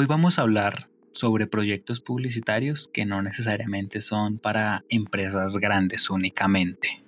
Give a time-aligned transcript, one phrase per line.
[0.00, 7.02] Hoy vamos a hablar sobre proyectos publicitarios que no necesariamente son para empresas grandes únicamente.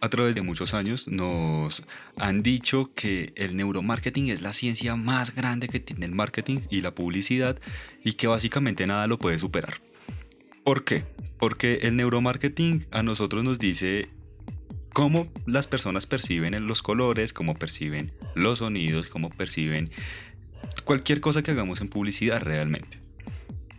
[0.00, 1.86] a través de muchos años nos
[2.18, 6.80] han dicho que el neuromarketing es la ciencia más grande que tiene el marketing y
[6.80, 7.60] la publicidad
[8.02, 9.80] y que básicamente nada lo puede superar.
[10.64, 11.04] ¿Por qué?
[11.38, 14.04] Porque el neuromarketing a nosotros nos dice
[14.94, 19.90] cómo las personas perciben los colores, cómo perciben los sonidos, cómo perciben
[20.84, 23.00] cualquier cosa que hagamos en publicidad realmente.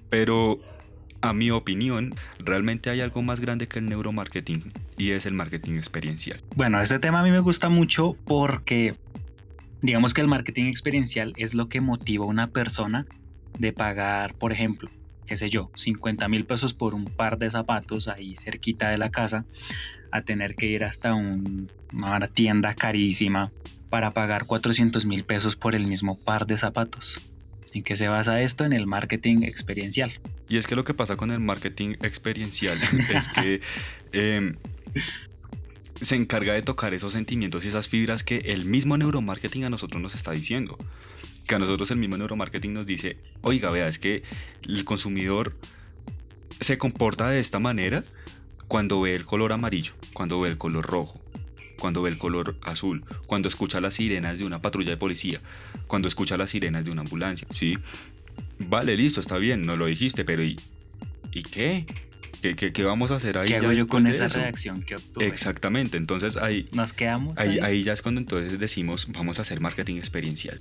[0.09, 0.59] Pero
[1.21, 5.75] a mi opinión, realmente hay algo más grande que el neuromarketing y es el marketing
[5.75, 6.43] experiencial.
[6.55, 8.95] Bueno, este tema a mí me gusta mucho porque
[9.81, 13.07] digamos que el marketing experiencial es lo que motiva a una persona
[13.57, 14.89] de pagar, por ejemplo,
[15.25, 19.11] qué sé yo, 50 mil pesos por un par de zapatos ahí cerquita de la
[19.11, 19.45] casa,
[20.11, 23.49] a tener que ir hasta una tienda carísima
[23.89, 27.19] para pagar 400 mil pesos por el mismo par de zapatos.
[27.73, 28.63] ¿En qué se basa esto?
[28.63, 30.11] En el marketing experiencial.
[30.47, 33.61] Y es que lo que pasa con el marketing experiencial es que
[34.13, 34.55] em,
[36.01, 40.01] se encarga de tocar esos sentimientos y esas fibras que el mismo neuromarketing a nosotros
[40.01, 40.77] nos está diciendo.
[41.47, 44.23] Que a nosotros el mismo neuromarketing nos dice, oiga, vea, es que
[44.63, 45.53] el consumidor
[46.61, 48.03] se comporta de esta manera
[48.75, 51.17] cuando ve el color amarillo, cuando ve el color rojo,
[51.79, 55.39] cuando ve el color azul, cuando escucha las sirenas de una patrulla de policía,
[55.87, 57.77] cuando escucha las sirenas de una ambulancia, ¿sí?
[58.59, 60.59] Vale, listo, está bien, no lo dijiste, pero ¿y,
[61.31, 61.85] ¿y qué?
[62.41, 63.47] ¿Qué, qué, vamos a hacer ahí?
[63.47, 65.25] ¿Qué hago yo con esa reacción que obtuve?
[65.25, 66.67] Exactamente, entonces ahí...
[66.73, 67.83] Nos quedamos ahí, ahí.
[67.83, 70.59] ya es cuando entonces decimos, vamos a hacer marketing experiencial.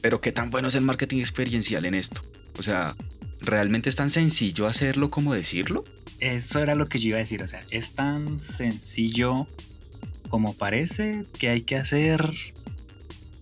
[0.00, 2.22] Pero ¿qué tan bueno es el marketing experiencial en esto?
[2.58, 2.96] O sea,
[3.40, 5.84] ¿realmente es tan sencillo hacerlo como decirlo?
[6.20, 9.46] Eso era lo que yo iba a decir, o sea, es tan sencillo
[10.28, 12.32] como parece que hay que hacer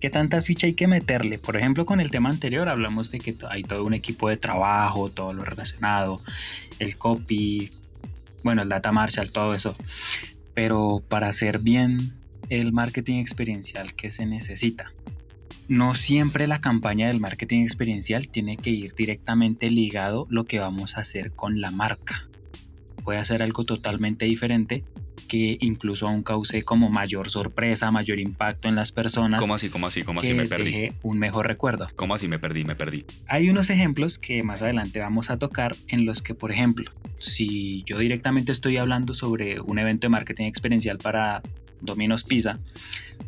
[0.00, 1.38] qué tanta ficha hay que meterle.
[1.38, 5.08] Por ejemplo, con el tema anterior hablamos de que hay todo un equipo de trabajo,
[5.08, 6.20] todo lo relacionado,
[6.78, 7.70] el copy,
[8.42, 9.74] bueno, el data marshall, todo eso.
[10.52, 12.12] Pero para hacer bien
[12.50, 14.92] el marketing experiencial que se necesita.
[15.68, 20.96] No siempre la campaña del marketing experiencial tiene que ir directamente ligado lo que vamos
[20.96, 22.28] a hacer con la marca.
[23.02, 24.84] Puede hacer algo totalmente diferente
[25.34, 29.40] que incluso aún cause como mayor sorpresa, mayor impacto en las personas.
[29.40, 29.68] ¿Cómo así?
[29.68, 30.04] ¿Cómo así?
[30.04, 30.90] ¿Cómo así me perdí?
[31.02, 31.88] Un mejor recuerdo.
[31.96, 32.62] ¿Cómo así me perdí?
[32.62, 33.04] Me perdí.
[33.26, 37.82] Hay unos ejemplos que más adelante vamos a tocar en los que, por ejemplo, si
[37.84, 41.42] yo directamente estoy hablando sobre un evento de marketing experiencial para
[41.80, 42.60] Domino's Pizza,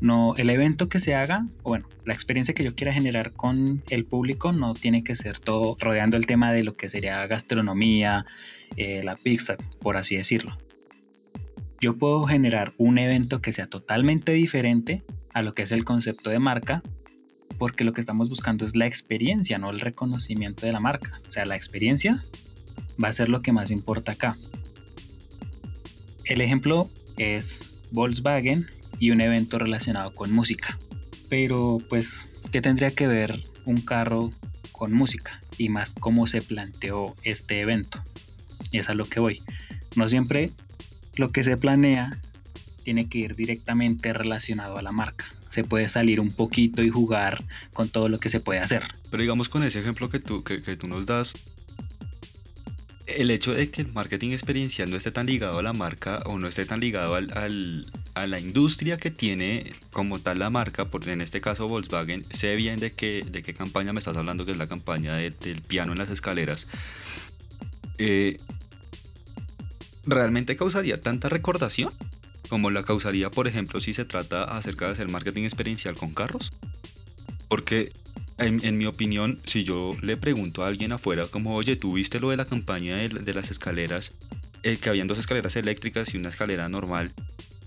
[0.00, 3.82] no, el evento que se haga, o bueno, la experiencia que yo quiera generar con
[3.90, 8.24] el público no tiene que ser todo rodeando el tema de lo que sería gastronomía,
[8.76, 10.56] eh, la pizza, por así decirlo
[11.80, 15.02] yo puedo generar un evento que sea totalmente diferente
[15.34, 16.82] a lo que es el concepto de marca,
[17.58, 21.20] porque lo que estamos buscando es la experiencia, no el reconocimiento de la marca.
[21.28, 22.22] O sea, la experiencia
[23.02, 24.36] va a ser lo que más importa acá.
[26.24, 27.58] El ejemplo es
[27.92, 28.66] Volkswagen
[28.98, 30.78] y un evento relacionado con música.
[31.28, 32.08] Pero pues,
[32.52, 34.32] ¿qué tendría que ver un carro
[34.72, 35.40] con música?
[35.58, 38.02] Y más cómo se planteó este evento.
[38.70, 39.42] Y es a lo que voy.
[39.94, 40.52] No siempre
[41.16, 42.12] lo que se planea
[42.84, 45.24] tiene que ir directamente relacionado a la marca.
[45.50, 48.84] Se puede salir un poquito y jugar con todo lo que se puede hacer.
[49.10, 51.34] Pero digamos con ese ejemplo que tú, que, tú nos das,
[53.06, 56.38] el hecho de que el marketing experiencial no esté tan ligado a la marca o
[56.38, 61.12] no esté tan ligado al, a la industria que tiene como tal la marca, porque
[61.12, 64.52] en este caso Volkswagen, sé bien de qué, de qué campaña me estás hablando, que
[64.52, 66.68] es la campaña del piano en las escaleras.
[67.98, 68.38] Eh,
[70.06, 71.92] ¿realmente causaría tanta recordación?
[72.48, 76.52] Como la causaría, por ejemplo, si se trata acerca de hacer marketing experiencial con carros.
[77.48, 77.92] Porque,
[78.38, 82.30] en, mi opinión, si yo le pregunto a alguien afuera, como, oye, ¿tú viste lo
[82.30, 84.12] de la campaña de, las escaleras?
[84.62, 87.12] El que habían dos escaleras eléctricas y una escalera normal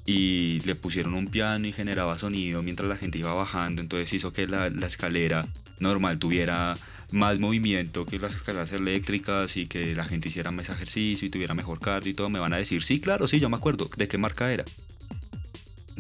[0.06, 4.34] y le pusieron un piano y generaba sonido mientras la gente iba bajando, entonces hizo
[4.34, 5.46] que la escalera
[5.80, 6.76] normal tuviera
[7.12, 11.54] más movimiento que las escaleras eléctricas y que la gente hiciera más ejercicio y tuviera
[11.54, 13.90] mejor cardio y todo, me van a decir, sí, claro, sí, yo me acuerdo.
[13.98, 14.66] ¿De qué marca era?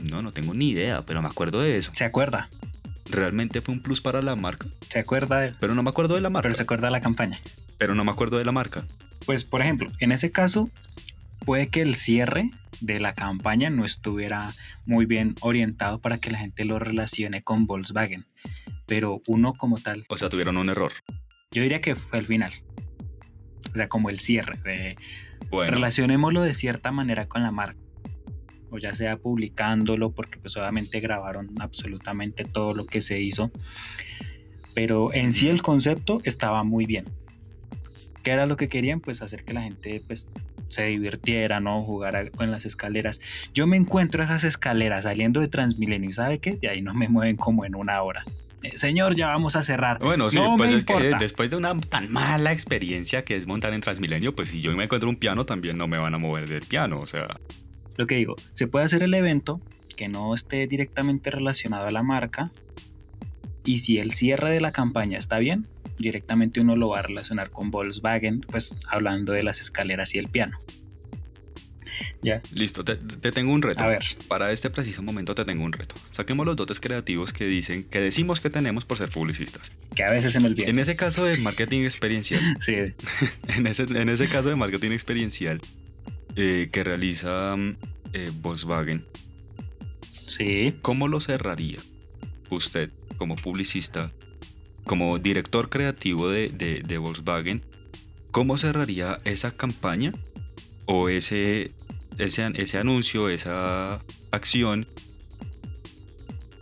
[0.03, 1.91] No, no tengo ni idea, pero me acuerdo de eso.
[1.93, 2.49] ¿Se acuerda?
[3.09, 4.67] ¿Realmente fue un plus para la marca?
[4.89, 5.53] ¿Se acuerda de...
[5.59, 6.43] Pero no me acuerdo de la marca.
[6.43, 7.39] Pero se acuerda de la campaña.
[7.77, 8.83] Pero no me acuerdo de la marca.
[9.25, 10.69] Pues, por ejemplo, en ese caso,
[11.45, 12.51] puede que el cierre
[12.81, 14.53] de la campaña no estuviera
[14.85, 18.25] muy bien orientado para que la gente lo relacione con Volkswagen
[18.89, 20.03] pero uno como tal.
[20.09, 20.91] O sea, tuvieron un error.
[21.51, 22.51] Yo diría que fue el final.
[23.65, 24.53] O sea, como el cierre.
[24.63, 24.95] De,
[25.51, 27.79] Relacionémoslo de cierta manera con la marca.
[28.71, 33.51] o ya sea publicándolo, porque pues obviamente grabaron absolutamente todo lo que se hizo.
[34.73, 37.05] Pero en sí el concepto estaba muy bien.
[38.23, 38.99] ¿Qué era lo que querían?
[38.99, 40.27] Pues hacer que la gente pues
[40.67, 41.83] se divirtiera, ¿no?
[41.83, 43.21] Jugar con las escaleras.
[43.53, 46.51] Yo me encuentro esas escaleras saliendo de Transmilenio y ¿sabe qué?
[46.51, 48.23] De ahí no me mueven como en una hora.
[48.63, 49.99] Eh, señor, ya vamos a cerrar.
[49.99, 53.81] Bueno, sí, pues es que después de una tan mala experiencia que es montar en
[53.81, 56.63] Transmilenio, pues si yo me encuentro un piano, también no me van a mover del
[56.63, 57.27] piano, o sea.
[57.97, 59.61] Lo que digo, se puede hacer el evento
[59.95, 62.51] que no esté directamente relacionado a la marca,
[63.65, 65.65] y si el cierre de la campaña está bien,
[65.99, 70.27] directamente uno lo va a relacionar con Volkswagen, pues hablando de las escaleras y el
[70.27, 70.57] piano.
[72.21, 72.41] ¿Ya?
[72.53, 72.95] Listo, te,
[73.31, 73.83] tengo un reto.
[73.83, 74.01] A ver.
[74.27, 75.95] Para este preciso momento te tengo un reto.
[76.11, 79.71] Saquemos los dotes creativos que dicen, que decimos que tenemos por ser publicistas.
[79.95, 80.67] Que a veces se me olvida.
[80.67, 82.41] En ese caso de marketing experiencial.
[82.61, 82.75] sí.
[83.47, 85.61] en, ese, en ese caso de marketing experiencial
[86.35, 87.55] eh, que realiza
[88.13, 89.03] eh, Volkswagen.
[90.27, 90.73] Sí.
[90.81, 91.79] ¿Cómo lo cerraría
[92.49, 94.11] usted como publicista
[94.89, 97.61] como director creativo de, Volkswagen,
[98.31, 100.13] ¿cómo cerraría esa campaña
[100.87, 101.69] o ese,
[102.19, 103.99] ese, ese anuncio, esa
[104.31, 104.87] acción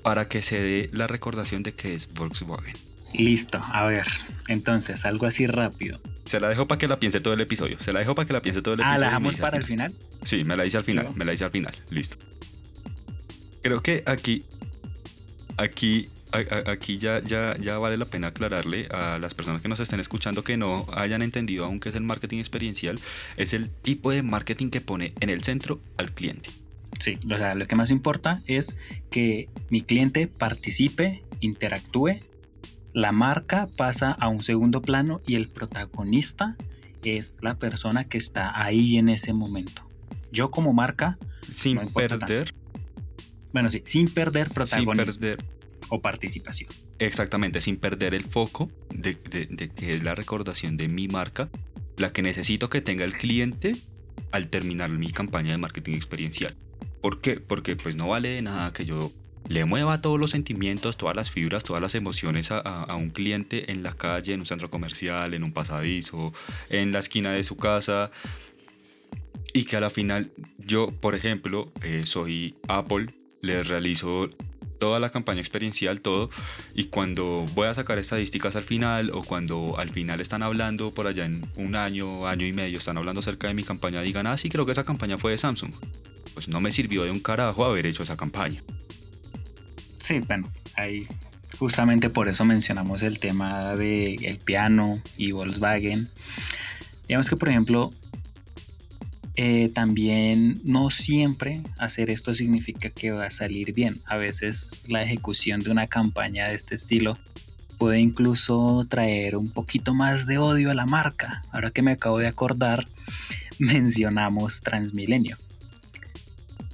[0.03, 2.75] para que se dé la recordación de que es Volkswagen?
[3.13, 4.07] Listo, a ver,
[4.47, 5.99] entonces algo así rápido.
[6.25, 7.79] Se la dejo para que la piense todo el episodio.
[7.79, 8.95] Se la dejo para que la piense todo el episodio.
[8.95, 9.93] Ah, ¿la dejamos para el final?
[10.23, 11.75] Sí, me la hice al final, me la hice al final.
[11.89, 12.17] Listo.
[13.61, 14.43] Creo que aquí,
[15.57, 19.99] aquí aquí ya, ya, ya vale la pena aclararle a las personas que nos estén
[19.99, 22.99] escuchando que no hayan entendido aún qué es el marketing experiencial.
[23.37, 26.49] Es el tipo de marketing que pone en el centro al cliente.
[26.99, 28.77] Sí, o sea, lo que más importa es
[29.11, 32.19] que mi cliente participe, interactúe,
[32.93, 36.55] la marca pasa a un segundo plano y el protagonista
[37.03, 39.85] es la persona que está ahí en ese momento.
[40.31, 41.17] Yo como marca...
[41.49, 42.51] Sin perder...
[43.53, 44.93] Bueno, sí, sin perder protagonismo.
[44.93, 45.56] Sin perder
[45.89, 46.69] o participación.
[46.99, 51.49] Exactamente, sin perder el foco de, que es la recordación de mi marca,
[51.97, 53.75] la que necesito que tenga el cliente
[54.31, 56.55] al terminar mi campaña de marketing experiencial.
[57.01, 57.39] ¿Por qué?
[57.39, 59.11] Porque pues no vale de nada que yo
[59.49, 63.71] le mueva todos los sentimientos, todas las fibras, todas las emociones a, a, un cliente
[63.71, 66.33] en la calle, en un centro comercial, en un pasadizo,
[66.69, 68.11] en la esquina de su casa.
[69.53, 70.29] Y que a la final
[70.59, 73.07] yo, por ejemplo, eh, soy Apple,
[73.41, 74.27] les realizo
[74.79, 76.29] toda la campaña experiencial, todo,
[76.73, 81.07] y cuando voy a sacar estadísticas al final o cuando al final están hablando por
[81.07, 84.37] allá en un año, año y medio, están hablando acerca de mi campaña, digan, ah,
[84.37, 85.71] sí, creo que esa campaña fue de Samsung.
[86.33, 88.61] Pues no me sirvió de un carajo haber hecho esa campaña.
[89.99, 91.07] Sí, bueno, ahí
[91.57, 96.07] justamente por eso mencionamos el tema de el piano y Volkswagen.
[97.07, 97.91] Digamos que, por ejemplo,
[99.39, 104.01] eh, también no siempre hacer esto significa que va a salir bien.
[104.07, 107.15] A veces la ejecución de una campaña de este estilo
[107.77, 111.43] puede incluso traer un poquito más de odio a la marca.
[111.51, 112.85] Ahora que me acabo de acordar,
[113.59, 115.37] mencionamos Transmilenio.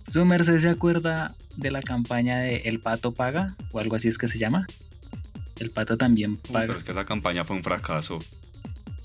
[0.07, 3.56] ¿Su merced se acuerda de la campaña de El Pato Paga?
[3.74, 4.68] O algo así es que se llama.
[5.59, 6.68] El Pato también paga.
[6.68, 8.19] pero es que esa campaña fue un fracaso.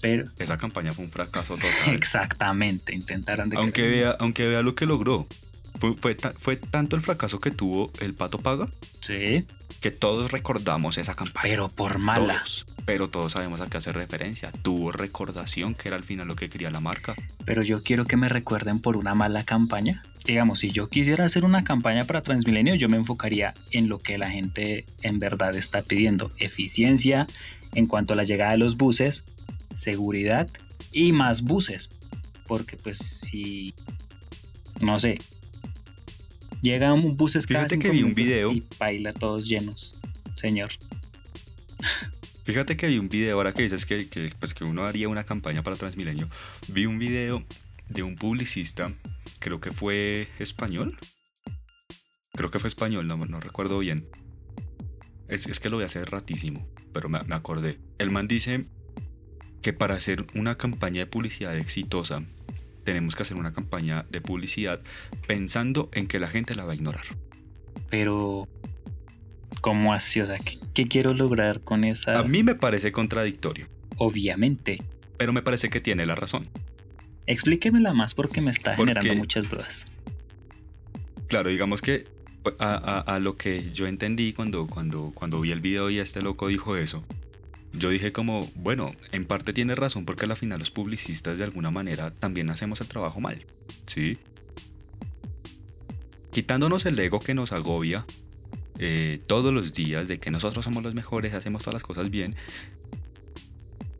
[0.00, 1.70] Pero, Esa campaña fue un fracaso total.
[1.94, 3.48] Exactamente, intentaron...
[3.48, 5.26] De aunque, vea, aunque vea lo que logró.
[5.78, 5.94] Fue,
[6.40, 8.68] fue, tanto el fracaso que tuvo el Pato Paga.
[9.00, 9.44] Sí.
[9.80, 11.42] Que todos recordamos esa campaña.
[11.42, 12.42] Pero por mala.
[12.84, 14.50] pero todos sabemos a qué hace referencia.
[14.62, 17.14] Tuvo recordación, que era al final lo que quería la marca.
[17.44, 20.02] Pero yo quiero que me recuerden por una mala campaña.
[20.24, 24.18] Digamos, si yo quisiera hacer una campaña para Transmilenio, yo me enfocaría en lo que
[24.18, 26.32] la gente en verdad está pidiendo.
[26.38, 27.28] Eficiencia
[27.74, 29.24] en cuanto a la llegada de los buses
[29.78, 30.48] seguridad
[30.92, 31.88] y más buses.
[32.46, 33.74] Porque pues si,
[34.80, 35.18] no sé,
[36.62, 40.00] llega un bus Fíjate que vi un video y baila todos llenos,
[40.36, 40.70] señor.
[42.44, 45.24] Fíjate que vi un video, ahora que dices que, que, pues que uno haría una
[45.24, 46.30] campaña para Transmilenio,
[46.68, 47.44] vi un video
[47.90, 48.90] de un publicista,
[49.38, 50.96] creo que fue español,
[52.32, 54.08] creo que fue español, no, no recuerdo bien.
[55.28, 57.78] Es, es, que lo voy a hacer ratísimo, pero me, me acordé.
[57.98, 58.66] El man dice
[59.62, 62.22] que para hacer una campaña de publicidad exitosa,
[62.84, 64.80] tenemos que hacer una campaña de publicidad
[65.26, 67.04] pensando en que la gente la va a ignorar.
[67.90, 68.48] Pero,
[69.60, 70.20] ¿cómo así?
[70.20, 70.38] O sea,
[70.74, 72.18] ¿qué, quiero lograr con esa...?
[72.18, 73.66] A mí me parece contradictorio.
[73.98, 74.78] Obviamente.
[75.16, 76.48] Pero me parece que tiene la razón.
[77.26, 79.84] Explíquemela más porque me está generando muchas dudas.
[81.26, 82.06] Claro, digamos que
[82.58, 86.48] a, a, lo que yo entendí cuando, cuando, cuando vi el video y este loco
[86.48, 87.04] dijo eso,
[87.78, 91.70] yo dije como, bueno, en parte tiene razón porque al final los publicistas de alguna
[91.70, 93.44] manera también hacemos el trabajo mal,
[93.86, 94.16] ¿sí?
[96.38, 98.04] quitándonos el ego que nos agobia
[98.78, 102.36] eh, todos los días de que nosotros somos los mejores, hacemos todas las cosas bien,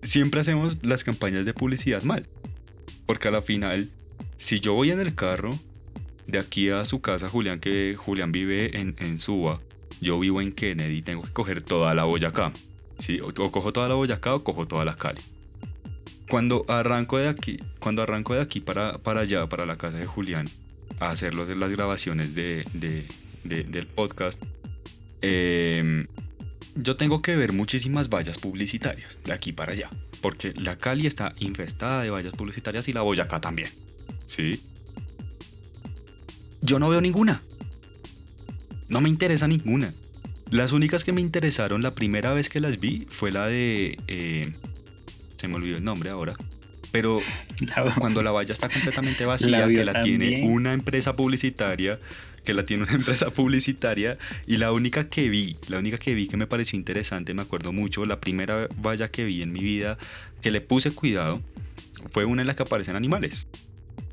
[0.05, 2.25] siempre hacemos las campañas de publicidad mal.
[3.07, 3.89] Porque a la final,
[4.39, 5.59] si yo voy en el carro
[6.27, 9.59] de aquí a su casa, Julián, que Julián vive en, en Suba,
[10.01, 12.53] yo vivo en Kennedy, tengo que coger toda la Boyacá.
[12.99, 13.21] ¿Sí?
[13.21, 15.21] O, cojo toda la Boyacá o cojo toda la Cali.
[16.29, 20.07] Cuando arranco de aquí, cuando arranco de aquí para, para allá, para la casa de
[20.07, 20.49] Julián,
[21.01, 22.65] a hacer las grabaciones de,
[23.45, 24.43] del podcast,
[25.23, 26.07] em,
[26.75, 29.91] yo tengo que ver muchísimas vallas publicitarias de aquí para allá.
[30.21, 33.71] Porque la Cali está infestada de vallas publicitarias y la Boyacá también.
[34.27, 34.61] ¿Sí?
[36.61, 37.41] Yo no veo ninguna.
[38.89, 39.93] No me interesa ninguna.
[40.51, 43.99] Las únicas que me interesaron la primera vez que las vi fue la de...
[44.09, 44.51] Eh,
[45.37, 46.35] se me olvidó el nombre ahora.
[46.91, 47.21] Pero
[47.99, 51.99] cuando la valla está completamente vacía, que la tiene una empresa publicitaria,
[52.45, 56.29] que la tiene una empresa publicitaria, y la única que vi, la única que vi
[56.29, 59.99] que me pareció interesante, me acuerdo mucho, la primera valla que vi en mi vida,
[60.41, 61.41] que le puse cuidado,
[62.11, 63.47] fue una en la que aparecen animales.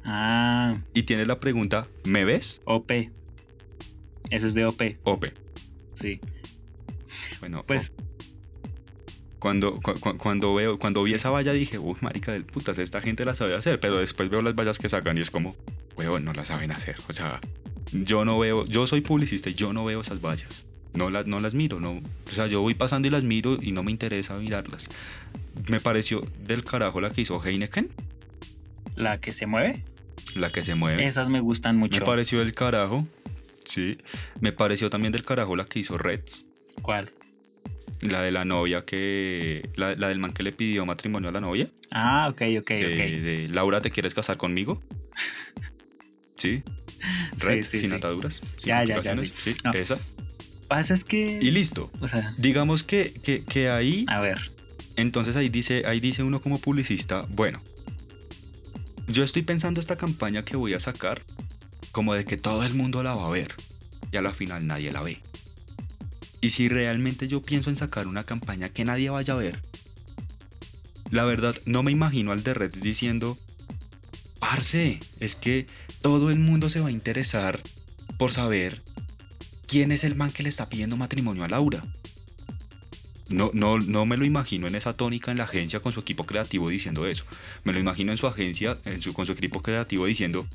[0.03, 0.75] Ah.
[0.93, 2.61] Y tiene la pregunta, ¿me ves?
[2.65, 2.91] OP.
[4.31, 4.81] Eso es de OP.
[5.03, 5.25] OP.
[6.05, 6.19] Sí.
[7.39, 7.91] Bueno, pues.
[9.39, 9.79] Cuando,
[10.17, 13.55] cuando, veo, cuando vi esa valla dije, uff, marica del putas, esta gente la sabe
[13.55, 13.79] hacer.
[13.79, 15.55] Pero después veo las vallas que sacan y es como,
[15.97, 16.97] weón, no la saben hacer.
[17.07, 17.39] O sea,
[17.91, 20.65] yo no veo, yo soy publicista y yo no veo esas vallas.
[20.93, 21.91] No las, no las miro, no.
[21.91, 24.87] O sea, yo voy pasando y las miro y no me interesa mirarlas.
[25.69, 27.87] Me pareció del carajo la que hizo Heineken.
[28.95, 29.83] ¿La que se mueve?
[30.35, 31.05] La que se mueve.
[31.05, 31.99] Esas me gustan mucho.
[31.99, 33.03] Me pareció del carajo.
[33.65, 33.97] Sí.
[34.41, 36.45] Me pareció también del carajo la que hizo Reds.
[36.81, 37.09] ¿Cuál?
[38.01, 39.67] La de la novia que.
[39.75, 41.67] La, del man que le pidió matrimonio a la novia.
[41.91, 42.71] Ah, ok, ok, ok.
[42.71, 44.81] De Laura, ¿te quieres casar conmigo?
[46.37, 46.63] sí.
[47.37, 48.41] Reds, sin ataduras.
[48.63, 49.97] ya, ya, ya, Sí, esa.
[50.67, 51.39] Pasa es que.
[51.41, 51.91] Y listo.
[52.01, 54.05] O sea, Digamos que, que, que ahí.
[54.07, 54.55] A ver.
[54.95, 57.61] Entonces ahí dice, ahí dice uno como publicista, bueno,
[59.07, 61.21] yo estoy pensando esta campaña que voy a sacar
[61.95, 63.55] como de que todo el mundo la va a ver
[64.11, 65.21] y a la final nadie la ve.
[66.41, 69.61] Y si realmente yo pienso en sacar una campaña que nadie vaya a ver,
[71.09, 73.37] la verdad no me imagino al de Red diciendo,
[74.41, 75.67] Parce, es que
[76.01, 77.63] todo el mundo se va a interesar
[78.17, 78.81] por saber
[79.65, 81.81] quién es el man que le está pidiendo matrimonio a Laura.
[83.29, 86.25] No, no, no me lo imagino en esa tónica en la agencia con su equipo
[86.25, 87.23] creativo diciendo eso.
[87.63, 88.77] Me lo imagino en su agencia,
[89.13, 90.45] con su equipo creativo diciendo,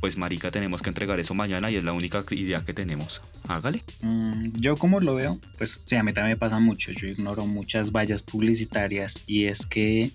[0.00, 3.20] pues marica, tenemos que entregar eso mañana y es la única idea que tenemos.
[3.48, 3.82] Hágale.
[4.00, 6.90] Mm, yo como lo veo, pues sí, a mí también me pasa mucho.
[6.92, 10.10] Yo ignoro muchas vallas publicitarias y es que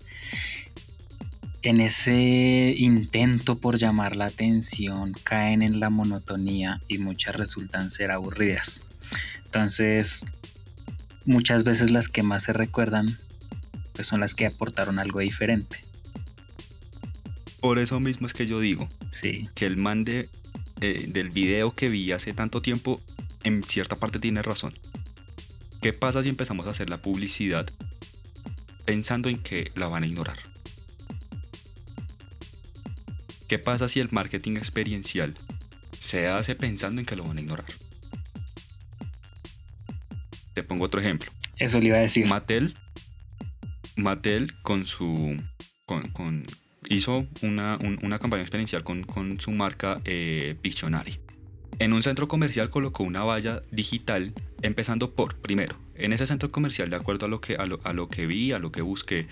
[1.61, 8.11] en ese intento por llamar la atención caen en la monotonía y muchas resultan ser
[8.11, 8.81] aburridas.
[9.45, 10.25] Entonces,
[11.25, 13.15] muchas veces las que más se recuerdan
[13.93, 15.79] pues son las que aportaron algo diferente.
[17.61, 19.49] Por eso mismo es que yo digo sí.
[19.55, 20.27] que el man de,
[20.81, 22.99] eh, del video que vi hace tanto tiempo,
[23.43, 24.73] en cierta parte tiene razón.
[25.81, 27.69] ¿Qué pasa si empezamos a hacer la publicidad
[28.85, 30.39] pensando en que la van a ignorar?
[33.47, 35.37] ¿Qué pasa si el marketing experiencial
[35.99, 37.67] se hace pensando en que lo van a ignorar?
[40.53, 41.31] Te pongo otro ejemplo.
[41.57, 42.25] Eso le iba a decir.
[42.25, 42.73] Mattel,
[43.95, 45.37] Mattel con su,
[45.85, 46.45] con,
[46.89, 47.77] hizo una,
[48.19, 51.19] campaña experiencial con, su marca eh, Pictionary.
[51.79, 56.89] En un centro comercial colocó una valla digital, empezando por, primero, en ese centro comercial,
[56.89, 59.25] de acuerdo a lo que, a lo, que vi, a lo que busqué,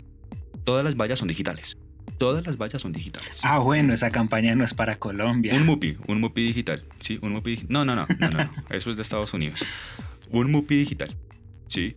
[0.65, 1.77] todas las vallas son digitales.
[2.17, 3.39] Todas las vallas son digitales.
[3.43, 5.55] Ah, bueno, esa campaña no es para Colombia.
[5.55, 6.83] Un MUPI, un MUPI digital.
[6.99, 7.65] Sí, un MUPI.
[7.69, 8.53] No, no, no, no, no, no.
[8.75, 9.63] Eso es de Estados Unidos.
[10.29, 11.15] Un MUPI digital.
[11.67, 11.95] Sí.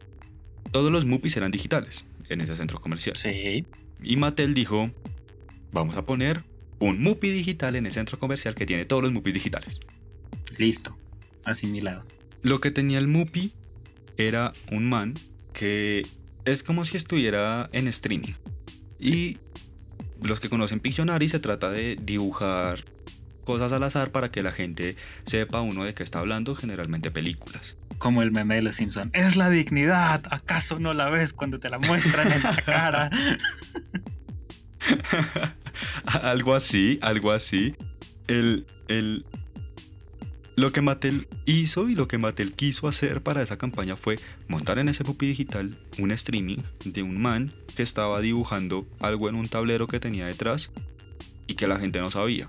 [0.71, 3.17] Todos los MUPI serán digitales en ese centro comercial.
[3.17, 3.67] Sí.
[4.03, 4.91] Y Mattel dijo,
[5.77, 6.41] vamos a poner
[6.79, 9.81] un MUPI digital en el centro comercial que tiene todos los MUPI digitales.
[10.59, 10.97] Listo,
[11.45, 12.03] asimilado.
[12.43, 13.53] Lo que tenía el MUPI
[14.17, 15.15] era un man
[15.53, 16.07] que
[16.45, 18.33] es como si estuviera en streaming.
[18.99, 19.37] Y
[20.23, 22.83] los que conocen Pictionary se trata de dibujar
[23.45, 27.77] cosas al azar para que la gente sepa uno de qué está hablando, generalmente películas.
[27.99, 29.11] Como el meme de los Simpson.
[29.13, 33.11] Es la dignidad, ¿acaso no la ves cuando te la muestran en la cara?
[36.07, 37.75] algo así, algo así.
[38.29, 39.25] El, el,
[40.57, 44.79] lo que Mattel hizo y lo que Mattel quiso hacer para esa campaña fue montar
[44.79, 49.49] en ese puppy digital un streaming de un man que estaba dibujando algo en un
[49.49, 50.71] tablero que tenía detrás
[51.47, 52.49] y que la gente no sabía.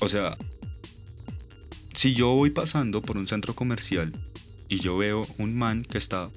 [0.00, 0.36] O sea,
[1.94, 4.12] si yo voy pasando por un centro comercial
[4.68, 6.30] y yo veo un man que está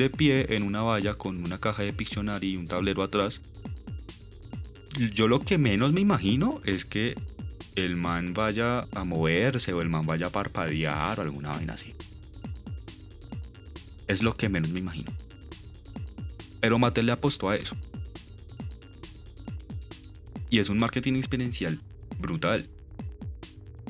[0.00, 3.42] de pie en una valla con una caja de Pictionary y un tablero atrás,
[5.14, 7.14] yo lo que menos me imagino es que
[7.76, 11.92] el man vaya a moverse o el man vaya a parpadear o alguna vaina así.
[14.08, 15.12] Es lo que menos me imagino.
[16.60, 17.76] Pero Mattel le apostó a eso.
[20.48, 21.78] Y es un marketing experiencial
[22.18, 22.66] brutal.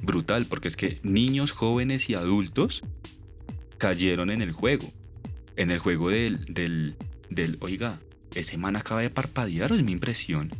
[0.02, 2.82] Brutal, porque es que niños, jóvenes y adultos
[3.78, 4.90] cayeron en el juego.
[5.60, 6.96] En el juego del, del,
[7.28, 7.98] del oiga,
[8.34, 10.50] ese man acaba de parpadear, es mi impresión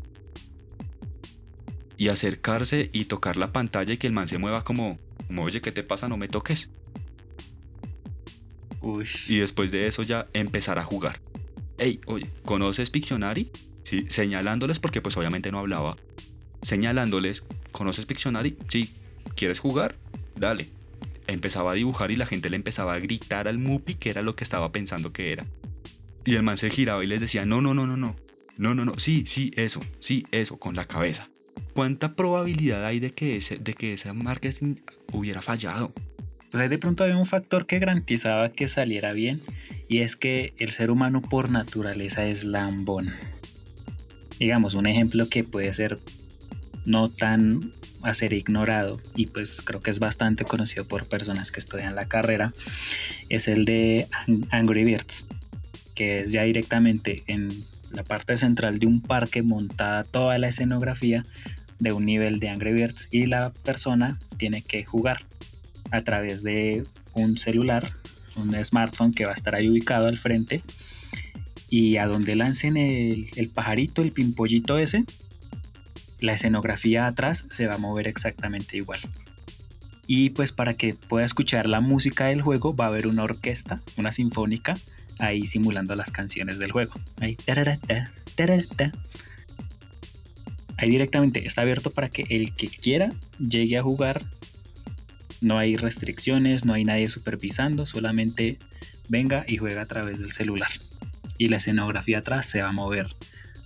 [1.97, 5.63] y acercarse y tocar la pantalla y que el man se mueva como, como oye,
[5.63, 6.07] ¿qué te pasa?
[6.07, 6.69] No me toques.
[9.27, 11.19] Y después de eso ya empezar a jugar.
[11.79, 13.51] Hey, oye, ¿conoces Pictionary?
[13.85, 15.97] Sí, señalándoles porque pues obviamente no hablaba.
[16.61, 18.59] Señalándoles, ¿conoces Pictionary?
[18.69, 18.93] Sí,
[19.35, 19.95] ¿quieres jugar?
[20.37, 20.69] Dale.
[21.31, 24.35] Empezaba a dibujar y la gente le empezaba a gritar al Mupi que era lo
[24.35, 25.45] que estaba pensando que era.
[26.25, 28.15] Y el man se giraba y les decía, no, no, no, no, no.
[28.59, 31.31] No, no, no, sí, sí, eso, sí, eso, con la cabeza.
[31.75, 34.77] ¿cuánta probabilidad hay de que ese, de que ese marketing
[35.13, 35.93] hubiera fallado?
[36.51, 39.41] Pues de pronto había un factor que garantizaba que saliera bien
[39.89, 43.13] y es que el ser humano por naturaleza es lambón.
[44.39, 45.99] Digamos, un ejemplo que puede ser
[46.87, 47.73] no tan
[48.03, 52.07] a ser ignorado y pues creo que es bastante conocido por personas que estudian la
[52.07, 52.53] carrera
[53.29, 54.09] es el de
[54.51, 55.25] Angry Birds
[55.95, 57.51] que es ya directamente en
[57.91, 61.25] la parte central de un parque montada toda la escenografía
[61.79, 65.23] de un nivel de Angry Birds y la persona tiene que jugar
[65.91, 67.93] a través de un celular,
[68.37, 70.61] un smartphone que va a estar ahí ubicado al frente
[71.69, 75.05] y a donde lancen el, pajarito, el pimpollito ese,
[76.21, 79.01] la escenografía atrás se va a mover exactamente igual.
[80.07, 83.81] Y pues para que pueda escuchar la música del juego va a haber una orquesta,
[83.97, 84.77] una sinfónica,
[85.21, 86.95] ahí simulando las canciones del juego.
[87.21, 87.37] Ahí,
[90.91, 94.23] directamente está abierto para que el que quiera llegue a jugar.
[95.41, 98.59] No hay restricciones, no hay nadie supervisando, solamente
[99.09, 100.71] venga y juega a través del celular.
[101.39, 103.09] Y la escenografía atrás se va a mover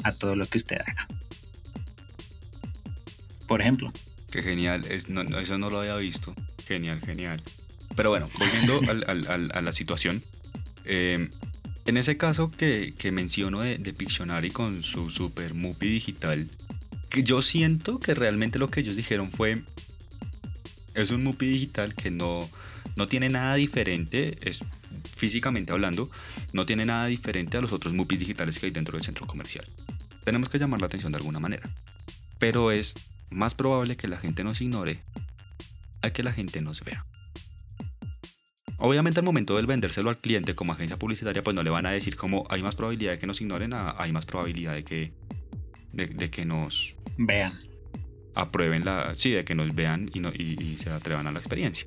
[0.02, 1.08] a todo lo que usted haga.
[3.46, 3.92] Por ejemplo.
[4.30, 6.34] Qué genial, eso no lo había visto.
[6.66, 7.40] Genial, genial.
[7.96, 10.22] Pero bueno, volviendo a la situación.
[10.84, 11.28] Eh,
[11.86, 16.48] en ese caso que, menciono de, de, Pictionary con su super movie digital,
[17.22, 19.62] yo siento que realmente lo que ellos dijeron fue,
[20.94, 22.48] es un MUPI digital que no,
[22.96, 24.60] no tiene nada diferente, es
[25.14, 26.10] físicamente hablando,
[26.52, 29.64] no tiene nada diferente a los otros MUPI digitales que hay dentro del centro comercial.
[30.24, 31.68] Tenemos que llamar la atención de alguna manera.
[32.38, 32.94] Pero es
[33.30, 34.98] más probable que la gente nos ignore
[36.02, 37.02] a que la gente nos vea.
[38.78, 41.90] Obviamente al momento del vendérselo al cliente como agencia publicitaria, pues no le van a
[41.90, 45.12] decir como hay más probabilidad de que nos ignoren, hay más probabilidad de que
[45.94, 47.52] de, que nos vean.
[48.34, 49.14] Aprueben la.
[49.14, 51.86] Sí, de que nos vean y, no, y, se atrevan a la experiencia.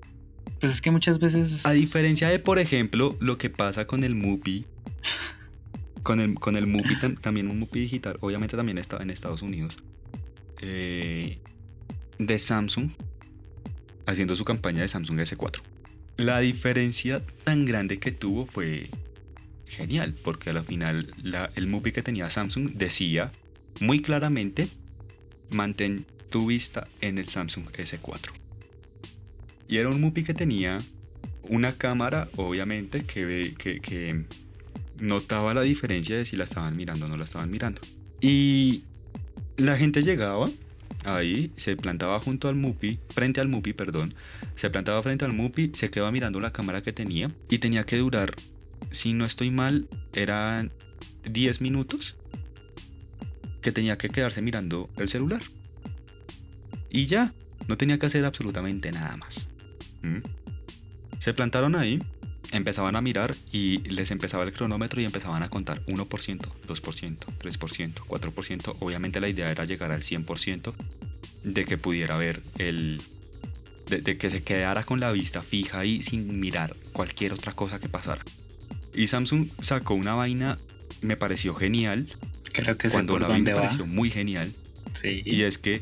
[0.60, 1.66] Pues es que muchas veces.
[1.66, 4.66] A diferencia de, por ejemplo, lo que pasa con el MUPI.
[6.04, 9.84] con el, con el MUPI, también un MUPI digital, obviamente también está en Estados Unidos.
[10.62, 11.40] Eh,
[12.20, 12.92] de Samsung,
[14.06, 15.62] haciendo su campaña de Samsung S4.
[16.18, 18.90] La diferencia tan grande que tuvo fue
[19.68, 21.12] genial, porque al final
[21.56, 23.32] el MUPI que tenía Samsung decía
[23.80, 24.68] muy claramente,
[25.52, 28.32] mantén tu vista en el Samsung S4.
[29.68, 30.80] Y era un MUPI que tenía
[31.44, 34.26] una cámara, obviamente, que, que
[35.00, 37.82] notaba la diferencia de si la estaban mirando o no la estaban mirando.
[38.22, 38.84] Y
[39.58, 40.50] la gente llegaba
[41.04, 44.14] ahí, se plantaba junto al MUPI, frente al MUPI, perdón,
[44.56, 47.98] se plantaba frente al MUPI, se quedaba mirando la cámara que tenía y tenía que
[47.98, 48.36] durar,
[48.92, 50.72] si no estoy mal, eran
[51.30, 52.16] 10 minutos
[53.62, 55.42] que tenía que quedarse mirando el celular.
[56.90, 57.34] Y ya,
[57.68, 59.48] no tenía que hacer absolutamente nada más.
[60.04, 60.20] ¿Mm?
[61.20, 62.02] Se plantaron ahí,
[62.52, 67.94] empezaban a mirar y les empezaba el cronómetro y empezaban a contar 1%, 2%, 3%,
[67.94, 68.76] 4%.
[68.80, 70.74] Obviamente la idea era llegar al 100%
[71.44, 73.02] de que pudiera ver el...
[73.88, 77.80] De, de que se quedara con la vista fija y sin mirar cualquier otra cosa
[77.80, 78.22] que pasara.
[78.94, 80.58] Y Samsung sacó una vaina,
[81.02, 82.10] me pareció genial,
[82.64, 84.54] Creo que cuando la vi me pareció muy genial.
[85.04, 85.82] Y es que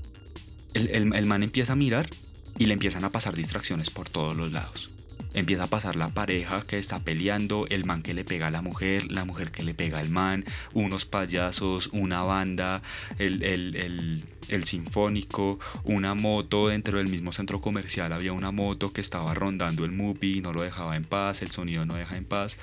[0.74, 2.10] el, el, man empieza a mirar
[2.58, 4.90] y le empiezan a pasar distracciones por todos los lados.
[5.36, 8.62] Empieza a pasar la pareja que está peleando, el man que le pega a la
[8.62, 12.82] mujer, la mujer que le pega al man, unos payasos, una banda,
[13.20, 19.34] el, el, sinfónico, una moto dentro del mismo centro comercial, había una moto que estaba
[19.34, 22.58] rondando el movie, no lo dejaba en paz, el sonido no deja en paz.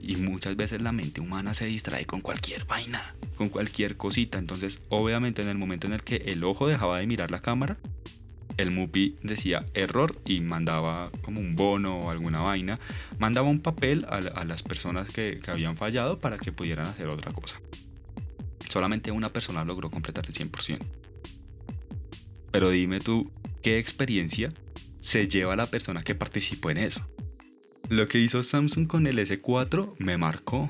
[0.00, 4.38] Y muchas veces la mente humana se distrae con cualquier vaina, con cualquier cosita.
[4.38, 7.78] Entonces, obviamente, en el momento en el que el ojo dejaba de mirar la cámara,
[8.58, 12.78] el MUPI decía error y mandaba como un bono o alguna vaina,
[13.18, 17.58] mandaba un papel a, las personas que, habían fallado para que pudieran hacer otra cosa.
[18.68, 20.84] Solamente una persona logró completar el 100%.
[22.50, 23.30] Pero dime tú,
[23.62, 24.52] ¿qué experiencia
[25.00, 27.00] se lleva la persona que participó en eso?
[27.88, 30.68] Lo que hizo Samsung con el S4 me marcó.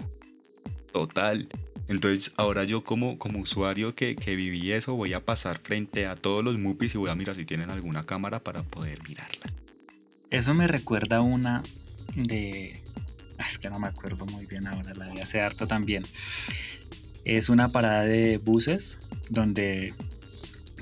[0.93, 1.49] Total.
[1.89, 6.45] Entonces ahora yo como, como usuario que, viví eso voy a pasar frente a todos
[6.45, 9.47] los MUPIs y voy a mirar si tienen alguna cámara para poder mirarla.
[10.31, 11.63] Eso me recuerda una
[12.15, 12.79] de...
[13.51, 16.05] Es que no me acuerdo muy bien ahora, la de hace harto también.
[17.25, 19.95] Es una parada de buses donde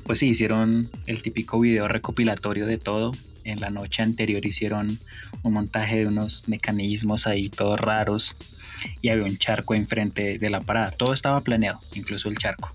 [0.05, 3.13] pues sí hicieron el típico video recopilatorio de todo.
[3.45, 4.99] En la noche anterior hicieron
[5.45, 8.37] un montaje de unos mecanismos ahí todos raros
[9.03, 10.91] y había un charco enfrente de la parada.
[10.91, 12.69] Todo estaba planeado, incluso el charco.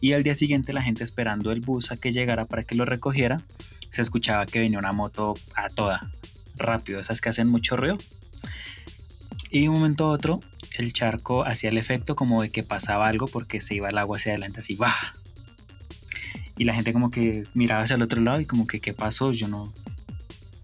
[0.00, 2.84] Y al día siguiente la gente esperando el bus a que llegara para que lo
[2.84, 3.40] recogiera,
[3.92, 6.10] se escuchaba que venía una moto a toda,
[6.56, 7.98] rápido, esas que hacen mucho ruido.
[9.50, 10.40] Y de un momento a otro,
[10.78, 14.18] el charco hacía el efecto como de que pasaba algo porque se iba el agua
[14.18, 15.14] hacia adelante, así, ¡bah!
[16.58, 19.32] Y la gente como que miraba hacia el otro lado y como que, ¿qué pasó?
[19.32, 19.72] Yo no...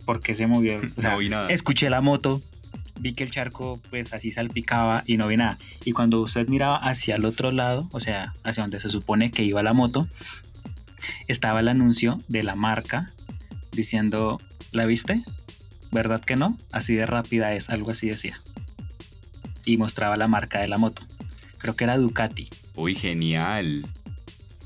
[0.04, 0.80] ¿Por qué se movió?
[0.96, 1.48] no vi nada.
[1.48, 2.40] Escuché la moto,
[3.02, 5.58] vi que el charco pues así salpicaba y no vi nada.
[5.84, 9.42] Y cuando usted miraba hacia el otro lado, o sea, hacia donde se supone que
[9.42, 10.06] iba la moto,
[11.26, 13.10] estaba el anuncio de la marca
[13.72, 15.22] diciendo, ¿la viste?
[15.90, 16.56] ¿Verdad que no?
[16.70, 18.38] Así de rápida es, algo así decía.
[19.64, 21.02] Y mostraba la marca de la moto.
[21.58, 22.48] Creo que era Ducati.
[22.76, 23.84] Uy, genial.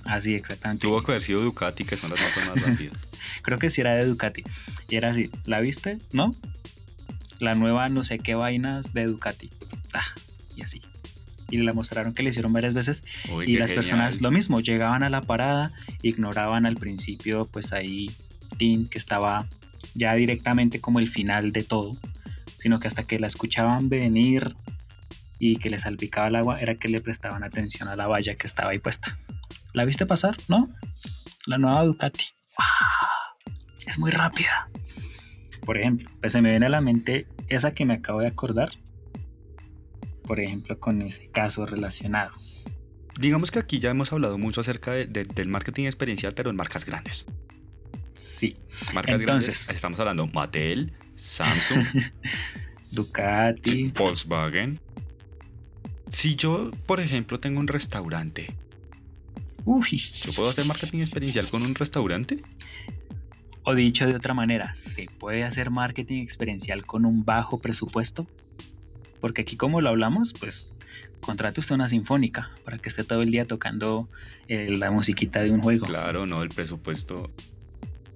[0.05, 0.83] Así, exactamente.
[0.87, 2.97] Tuvo que haber sido Ducati, que son las motos más rápidas.
[3.43, 4.45] Creo que sí era de Ducati.
[4.89, 5.99] Y era así, ¿la viste?
[6.13, 6.35] ¿No?
[7.39, 9.51] La nueva no sé qué vainas de Ducati.
[9.93, 10.05] Ah,
[10.55, 10.83] y así.
[11.51, 13.03] Y le mostraron que le hicieron varias veces.
[13.47, 15.73] y las personas lo mismo, llegaban a la parada,
[16.03, 18.11] ignoraban al principio, pues ahí,
[18.59, 19.47] Tim, que estaba
[19.95, 21.93] ya directamente como el final de todo,
[22.59, 24.55] sino que hasta que la escuchaban venir
[25.39, 28.47] y que le salpicaba el agua, era que le prestaban atención a la valla que
[28.47, 29.17] estaba ahí puesta.
[29.73, 30.37] ¿La viste pasar?
[30.49, 30.69] ¿No?
[31.47, 32.25] La nueva Ducati.
[33.87, 34.69] Es muy rápida.
[35.67, 38.71] Por ejemplo, pues se me viene a la mente esa que me acabo de acordar,
[40.23, 42.33] por ejemplo, con ese caso relacionado.
[43.19, 47.27] Digamos que aquí ya hemos hablado mucho acerca del marketing experiencial, pero en marcas grandes.
[48.37, 48.57] Sí.
[48.95, 51.87] Marcas Entonces, grandes, estamos hablando Mattel, Samsung,
[52.93, 54.79] Ducati, Volkswagen.
[56.11, 58.47] Si yo, por ejemplo, tengo un restaurante,
[59.65, 59.99] Uy.
[60.23, 62.41] ¿yo puedo hacer marketing experiencial con un restaurante?
[63.69, 68.25] O dicho de otra manera, ¿se puede hacer marketing experiencial con un bajo presupuesto?
[69.21, 70.73] Porque aquí como lo hablamos, pues
[71.21, 74.07] contrate usted una sinfónica para que esté todo el día tocando
[74.47, 75.85] eh, la musiquita de un juego.
[75.85, 77.29] Claro, no, el presupuesto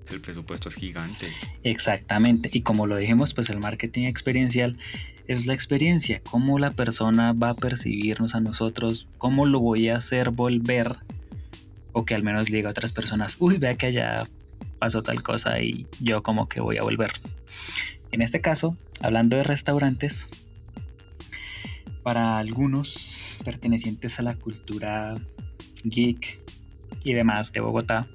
[0.09, 1.27] el presupuesto es gigante.
[1.65, 4.77] Exactamente, y como lo dijimos, pues el marketing experiencial
[5.27, 9.97] es la experiencia, cómo la persona va a percibirnos a nosotros, cómo lo voy a
[9.97, 10.95] hacer volver
[11.93, 14.29] o que al menos diga a otras personas, uy, vea que allá
[14.79, 17.13] pasó tal cosa y yo como que voy a volver.
[18.13, 20.27] En este caso, hablando de restaurantes,
[22.03, 22.97] para algunos
[23.45, 25.17] pertenecientes a la cultura
[25.85, 26.39] geek
[27.05, 28.07] y demás de Bogotá,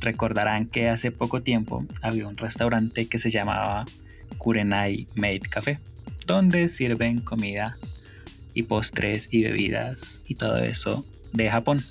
[0.00, 3.86] recordarán que hace poco tiempo había un restaurante que se llamaba
[4.38, 5.78] Kurenai Made Café,
[6.26, 7.76] donde sirven comida
[8.54, 11.84] y postres y bebidas y todo eso de Japón.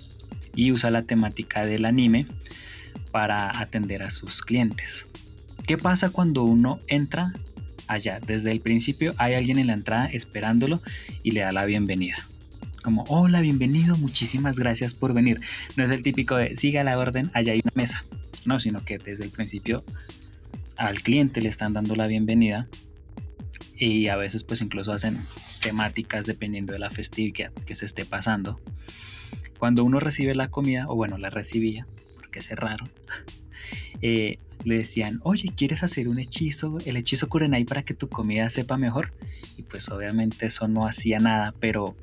[0.56, 2.28] Y usa la temática del anime
[3.14, 5.06] para atender a sus clientes.
[5.68, 7.32] ¿Qué pasa cuando uno entra
[7.88, 8.20] allá?
[8.20, 10.82] Desde el principio hay alguien en la entrada esperándolo
[11.22, 12.18] y le da la bienvenida.
[12.82, 15.40] Como, hola, bienvenido, muchísimas gracias por venir.
[15.78, 18.04] No es el típico de, siga la orden, allá hay una mesa.
[18.46, 19.86] No, sino que desde el principio
[20.76, 22.68] al cliente le están dando la bienvenida
[23.78, 25.24] y a veces pues incluso hacen
[25.62, 28.60] temáticas dependiendo de la festividad que se esté pasando.
[29.60, 31.86] Cuando uno recibe la comida, o bueno, la recibía,
[32.34, 32.90] que cerraron,
[34.02, 36.78] eh, le decían, oye, ¿quieres hacer un hechizo?
[36.86, 39.12] El hechizo Kurenai para que tu comida sepa mejor.
[39.58, 41.96] Y pues obviamente eso no hacía nada, pero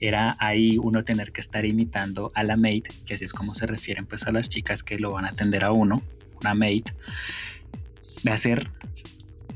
[0.00, 3.66] era ahí uno tener que estar imitando a la maid, que así es como se
[3.66, 6.00] refieren pues a las chicas que lo van a atender a uno,
[6.40, 6.84] una maid,
[8.22, 8.68] de hacer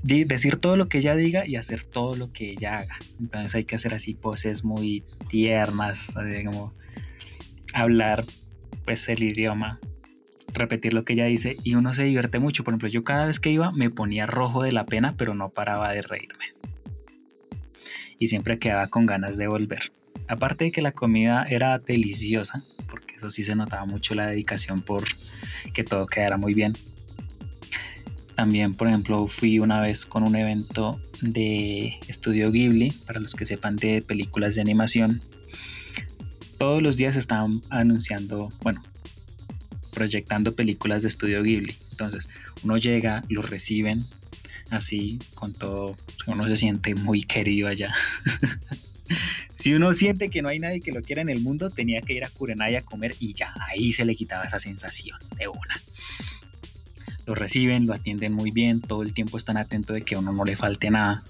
[0.03, 2.97] decir todo lo que ella diga y hacer todo lo que ella haga.
[3.21, 6.13] Entonces hay que hacer así poses muy tiernas,
[6.45, 6.73] como
[7.75, 8.25] hablar
[8.85, 9.79] pues el idioma,
[10.59, 12.65] repetir lo que ella dice y uno se divierte mucho.
[12.65, 15.49] Por ejemplo, yo cada vez que iba me ponía rojo de la pena, pero no
[15.49, 16.45] paraba de reírme.
[18.19, 19.91] Y siempre quedaba con ganas de volver.
[20.29, 24.83] Aparte de que la comida era deliciosa, porque eso sí se notaba mucho la dedicación
[24.83, 25.05] por
[25.73, 26.75] que todo quedara muy bien.
[28.35, 33.45] También, por ejemplo, fui una vez con un evento de Estudio Ghibli, para los que
[33.45, 35.21] sepan de películas de animación.
[36.59, 38.83] Todos los días estaban anunciando, bueno,
[39.99, 41.75] proyectando películas de Estudio Ghibli.
[41.91, 42.29] Entonces,
[42.63, 44.07] uno llega, lo reciben
[44.71, 47.93] así, con todo, uno se siente muy querido allá.
[49.57, 52.13] si uno siente que no hay nadie que lo quiera en el mundo, tenía que
[52.13, 55.75] ir a Kurenai a comer y ya, ahí se le quitaba esa sensación de una
[57.27, 60.33] lo reciben, lo atienden muy bien, todo el tiempo están atentos de que a uno
[60.33, 61.23] no le falte nada.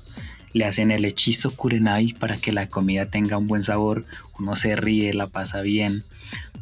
[0.52, 4.04] Le hacen el hechizo Kurenai para que la comida tenga un buen sabor,
[4.38, 6.02] uno se ríe, la pasa bien,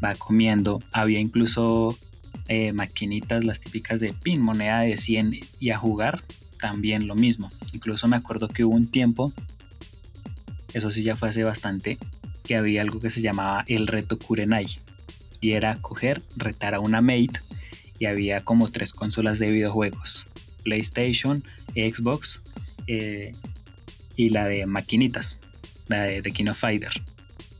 [0.02, 0.80] va comiendo.
[0.92, 1.96] Había incluso
[2.48, 6.20] eh, maquinitas, las típicas de pin, moneda de 100 y a jugar
[6.60, 7.50] también lo mismo.
[7.72, 9.32] Incluso me acuerdo que hubo un tiempo,
[10.74, 11.98] eso sí ya fue hace bastante,
[12.44, 14.66] que había algo que se llamaba el reto Kurenai.
[15.40, 17.40] Y era coger, retar a una mate
[17.98, 20.24] y había como tres consolas de videojuegos,
[20.64, 21.44] PlayStation,
[21.74, 22.42] Xbox
[22.86, 23.32] eh,
[24.16, 25.38] y la de maquinitas,
[25.88, 26.92] la de, The King of Fighter.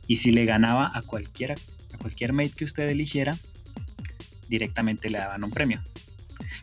[0.07, 1.55] Y si le ganaba a cualquiera,
[1.93, 3.37] a cualquier mate que usted eligiera,
[4.49, 5.81] directamente le daban un premio.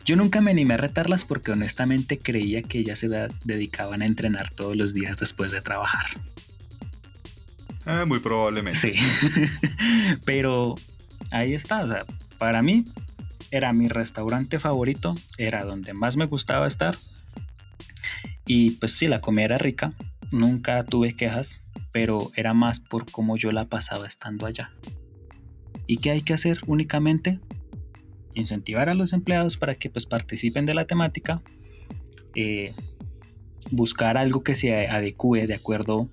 [0.05, 3.07] Yo nunca me animé a retarlas porque honestamente creía que ellas se
[3.43, 6.05] dedicaban a entrenar todos los días después de trabajar.
[7.87, 8.79] Eh, muy probablemente.
[8.79, 8.99] Sí.
[10.25, 10.75] Pero
[11.31, 11.83] ahí está.
[11.83, 12.05] O sea,
[12.37, 12.85] para mí
[13.51, 16.95] era mi restaurante favorito, era donde más me gustaba estar.
[18.45, 19.91] Y pues sí, la comida era rica,
[20.31, 24.71] nunca tuve quejas, pero era más por cómo yo la pasaba estando allá.
[25.87, 27.39] ¿Y qué hay que hacer únicamente?
[28.33, 31.41] Incentivar a los empleados para que pues participen de la temática,
[32.35, 32.73] eh,
[33.71, 36.09] buscar algo que se adecue de acuerdo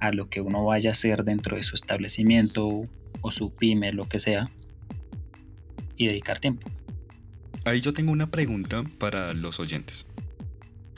[0.00, 2.68] a lo que uno vaya a hacer dentro de su establecimiento
[3.20, 4.46] o su pyme, lo que sea,
[5.96, 6.66] y dedicar tiempo.
[7.64, 10.06] Ahí yo tengo una pregunta para los oyentes.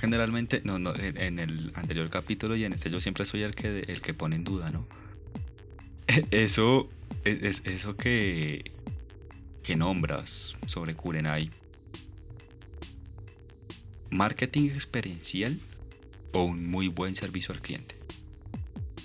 [0.01, 3.81] Generalmente, no, no, en el anterior capítulo y en este yo siempre soy el que,
[3.81, 4.87] el que pone en duda, ¿no?
[6.31, 6.89] Eso,
[7.25, 8.73] es, eso que,
[9.63, 11.51] que nombras sobre Kurenai.
[14.11, 15.61] ¿Marketing experiencial
[16.33, 17.95] o un muy buen servicio al cliente?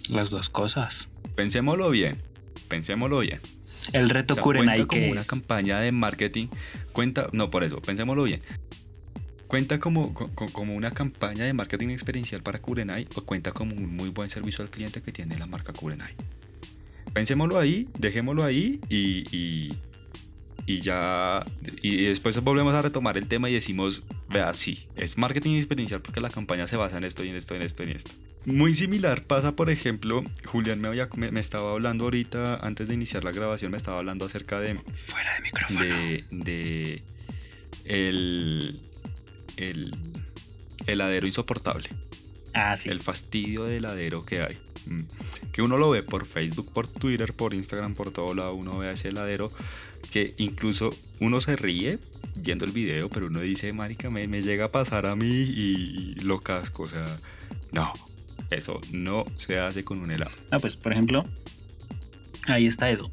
[0.10, 1.10] Las dos cosas.
[1.36, 2.18] Pensémoslo bien,
[2.70, 3.42] pensémoslo bien.
[3.92, 6.48] El reto Kurenai que como una campaña de marketing
[6.94, 8.42] cuenta, no por eso, pensémoslo bien.
[9.48, 14.10] ¿Cuenta como, como una campaña de marketing experiencial para Kurenai o cuenta como un muy
[14.10, 16.14] buen servicio al cliente que tiene la marca Kurenai?
[17.14, 19.72] Pensémoslo ahí, dejémoslo ahí y,
[20.66, 21.46] y, ya.
[21.82, 26.20] Y después volvemos a retomar el tema y decimos: Vea, sí, es marketing experiencial porque
[26.20, 28.12] la campaña se basa en esto y en esto, en esto, en esto.
[28.46, 33.24] Muy similar pasa, por ejemplo, Julián me, había, me, estaba hablando ahorita, antes de iniciar
[33.24, 34.76] la grabación, me estaba hablando acerca de...
[34.76, 35.80] Fuera de micrófono.
[35.80, 37.04] De, de
[37.86, 38.80] el,
[39.58, 39.94] el
[40.88, 41.90] heladero insoportable.
[42.54, 42.90] Ah, sí.
[42.90, 44.58] El fastidio de heladero que hay.
[44.86, 45.02] Mm.
[45.52, 48.88] Que uno lo ve por Facebook, por Twitter, por Instagram, por todo lado, uno ve
[48.88, 49.52] a ese heladero
[50.12, 52.00] que incluso uno se ríe
[52.36, 56.16] viendo el video, pero uno dice, marica, me, me llega a pasar a mí y,
[56.18, 57.18] y lo casco, o sea,
[57.72, 57.92] no,
[58.50, 60.32] eso no se hace con un helado.
[60.52, 61.26] Ah, pues por ejemplo,
[62.48, 63.10] ahí está eso.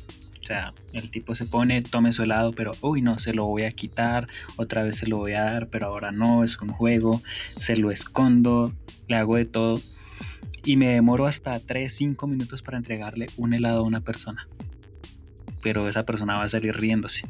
[0.52, 3.62] O sea, el tipo se pone, tome su helado, pero uy, no, se lo voy
[3.62, 7.22] a quitar, otra vez se lo voy a dar, pero ahora no, es un juego,
[7.56, 8.74] se lo escondo,
[9.08, 9.80] le hago de todo.
[10.62, 14.46] Y me demoro hasta 3, 5 minutos para entregarle un helado a una persona.
[15.62, 17.22] Pero esa persona va a salir riéndose.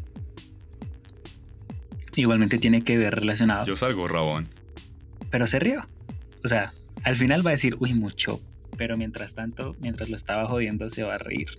[2.17, 3.67] Igualmente tiene que ver relacionado.
[3.67, 4.49] Yo salgo rabón.
[5.31, 5.85] Pero se rió.
[6.45, 6.73] O sea,
[7.05, 8.41] al final va a decir, uy, mucho,
[8.77, 11.57] pero mientras tanto, mientras lo estaba jodiendo, se va a reír.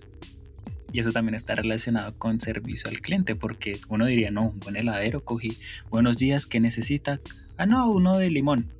[0.94, 4.76] Y eso también está relacionado con servicio al cliente, porque uno diría, no, un buen
[4.76, 5.58] heladero, cogí,
[5.90, 7.20] buenos días, ¿qué necesita?
[7.58, 8.72] Ah, no, uno de limón.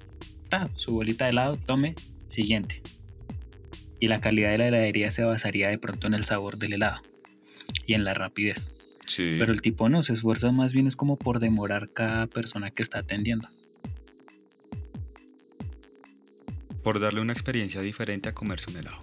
[0.50, 1.96] Ah, su bolita de helado, tome,
[2.28, 2.80] siguiente.
[3.98, 7.00] Y la calidad de la heladería se basaría de pronto en el sabor del helado
[7.84, 8.72] y en la rapidez.
[9.06, 9.36] Sí.
[9.38, 12.82] Pero el tipo no, se esfuerza más bien es como por demorar cada persona que
[12.82, 13.48] está atendiendo.
[16.84, 18.98] por darle una experiencia diferente a comerse un helado.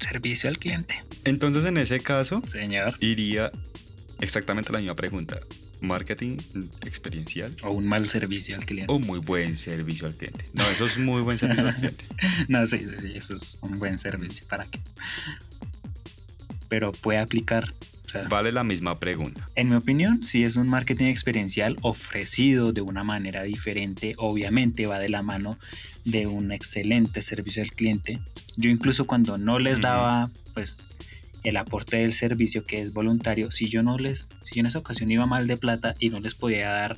[0.00, 1.04] Servicio al cliente.
[1.24, 2.94] Entonces, en ese caso, Señor.
[3.00, 3.50] iría
[4.20, 5.38] exactamente la misma pregunta.
[5.80, 6.38] marketing
[6.82, 8.90] experiencial O un mal servicio al cliente.
[8.92, 10.46] o muy buen servicio al cliente.
[10.54, 12.04] No, eso es muy buen servicio al cliente.
[12.48, 14.46] No, sí, sí, eso es un buen servicio.
[14.48, 14.78] ¿Para qué?
[16.68, 17.72] Pero puede aplicar.
[18.30, 19.48] Vale la misma pregunta.
[19.56, 25.00] En mi opinión, si es un marketing experiencial ofrecido de una manera diferente, obviamente va
[25.00, 25.58] de la mano
[26.04, 28.20] de un excelente servicio al cliente.
[28.56, 30.76] Yo incluso cuando no les daba pues
[31.44, 34.78] el aporte del servicio que es voluntario, si yo no les, si yo en esa
[34.78, 36.96] ocasión iba mal de plata y no les podía dar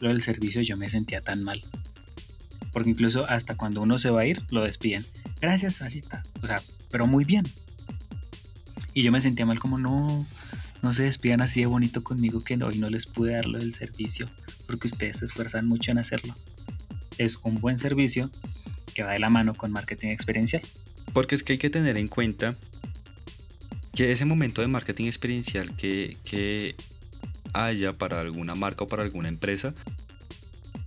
[0.00, 1.60] lo del servicio, yo me sentía tan mal.
[2.72, 5.04] Porque incluso hasta cuando uno se va a ir, lo despiden.
[5.40, 6.24] Gracias, está.
[6.42, 7.46] O sea, pero muy bien.
[8.94, 10.26] Y yo me sentía mal como no,
[10.82, 13.74] no se despidan así de bonito conmigo que hoy no les pude dar lo del
[13.74, 14.26] servicio
[14.66, 16.34] porque ustedes se esfuerzan mucho en hacerlo.
[17.18, 18.30] Es un buen servicio
[18.94, 20.62] que va de la mano con marketing experiencial.
[21.12, 22.56] Porque es que hay que tener en cuenta
[23.94, 26.74] que ese momento de marketing experiencial que, que
[27.52, 29.74] haya para alguna marca o para alguna empresa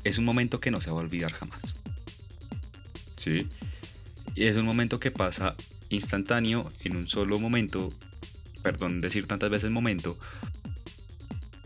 [0.04, 1.62] es un momento que no se va a olvidar jamás.
[3.16, 3.48] ¿Sí?
[4.36, 5.56] Y es un momento que pasa
[5.90, 7.94] instantáneo en un solo momento,
[8.62, 10.18] perdón decir tantas veces momento,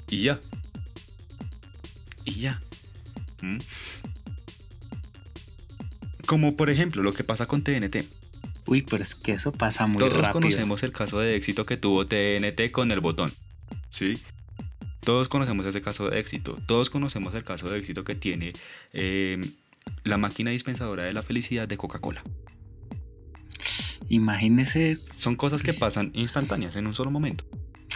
[0.10, 0.40] y ya.
[2.26, 2.60] Y ya.
[3.42, 3.60] ¿Mm?
[6.26, 8.06] Como por ejemplo lo que pasa con TNT.
[8.70, 10.34] Uy, pero es que eso pasa muy Todos rápido.
[10.34, 13.32] conocemos el caso de éxito que tuvo TNT con el botón.
[13.90, 14.14] ¿Sí?
[15.02, 16.56] Todos conocemos ese caso de éxito.
[16.68, 18.54] Todos conocemos el caso de éxito que tiene
[18.94, 19.42] eh,
[20.04, 22.22] la máquina dispensadora de la felicidad de Coca-Cola.
[24.10, 27.46] Imagínese, Son cosas que pasan instantáneas en un solo momento.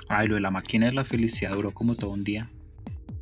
[0.09, 2.43] ay, lo de la máquina de la felicidad duró como todo un día.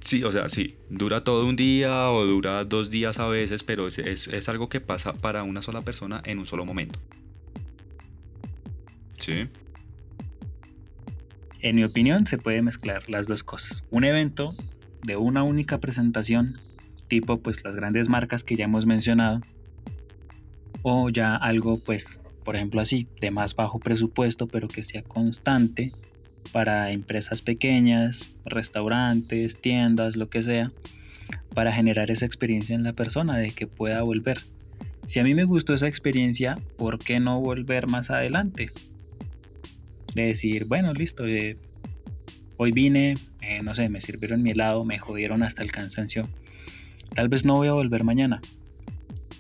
[0.02, 3.88] Sí, o sea, sí, dura todo un día o dura dos días a veces, pero
[3.88, 7.00] es, es- es algo que pasa para una sola persona en un solo momento.
[11.62, 13.84] En mi opinión, se puede mezclar las dos cosas.
[13.92, 14.56] Un evento
[15.04, 16.60] de una única presentación,
[17.08, 19.42] tipo pues las grandes marcas que ya hemos mencionado,
[20.82, 25.92] o ya algo pues, por ejemplo así, de más bajo presupuesto, pero que sea constante
[26.52, 30.72] para empresas pequeñas, restaurantes, tiendas, lo que sea,
[31.54, 34.40] para generar esa experiencia en la persona de que pueda volver.
[35.08, 38.70] Si a mí me gustó esa experiencia, ¿por qué no volver más adelante?
[40.14, 41.58] De decir, bueno, listo, eh,
[42.58, 46.28] hoy vine, eh, no sé, me sirvieron mi helado, me jodieron hasta el cansancio.
[47.16, 48.42] Tal vez no voy a volver mañana,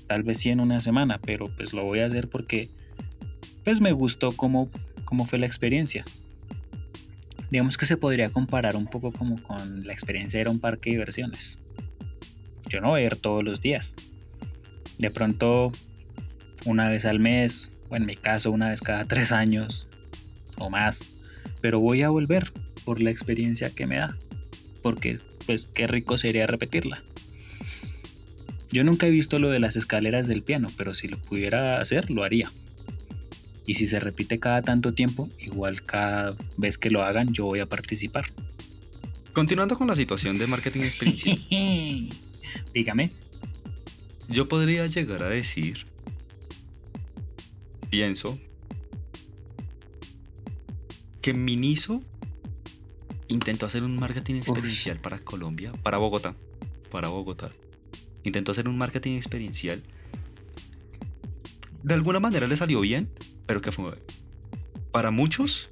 [0.07, 2.69] tal vez sí en una semana, pero pues lo voy a hacer porque
[3.63, 4.69] pues me gustó cómo,
[5.05, 6.03] cómo fue la experiencia.
[7.49, 10.97] Digamos que se podría comparar un poco como con la experiencia de un parque de
[10.97, 11.57] diversiones.
[12.67, 13.95] Yo no voy a ir todos los días.
[14.97, 15.73] De pronto,
[16.65, 19.87] una vez al mes, o en mi caso, una vez cada tres años,
[20.61, 21.03] o más.
[21.61, 22.51] Pero voy a volver
[22.85, 24.15] por la experiencia que me da.
[24.81, 27.01] Porque, pues, qué rico sería repetirla.
[28.71, 32.09] Yo nunca he visto lo de las escaleras del piano, pero si lo pudiera hacer,
[32.09, 32.49] lo haría.
[33.67, 37.59] Y si se repite cada tanto tiempo, igual cada vez que lo hagan, yo voy
[37.59, 38.25] a participar.
[39.33, 41.39] Continuando con la situación de marketing experiencial.
[42.73, 43.11] Dígame.
[44.29, 45.85] Yo podría llegar a decir,
[47.89, 48.37] pienso,
[51.21, 51.99] que Miniso
[53.27, 56.35] intentó hacer un marketing experiencial para Colombia, para Bogotá,
[56.91, 57.49] para Bogotá.
[58.23, 59.81] Intentó hacer un marketing experiencial.
[61.83, 63.09] De alguna manera le salió bien,
[63.47, 63.95] pero que fue
[64.91, 65.71] para muchos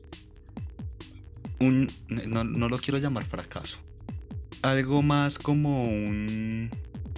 [1.59, 3.77] un no, no lo quiero llamar fracaso.
[4.62, 6.69] Algo más como un